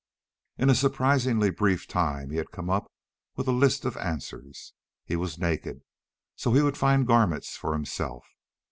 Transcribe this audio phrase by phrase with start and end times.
[0.57, 2.91] In a surprisingly brief time he had come up
[3.35, 4.73] with a list of answers.
[5.05, 5.83] He was naked,
[6.35, 8.25] so he would find garments for himself.